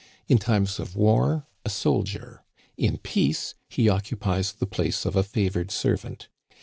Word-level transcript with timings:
In 0.27 0.39
times 0.39 0.79
of 0.79 0.95
war, 0.95 1.45
a 1.63 1.69
soldier; 1.69 2.43
in 2.75 2.97
peace, 2.97 3.53
he 3.69 3.87
occupies 3.87 4.51
the 4.51 4.65
place 4.65 5.05
of 5.05 5.15
a 5.15 5.21
favored 5.21 5.69
servant. 5.69 6.27